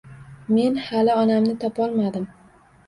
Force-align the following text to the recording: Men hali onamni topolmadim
Men 0.55 0.79
hali 0.87 1.15
onamni 1.25 1.55
topolmadim 1.67 2.29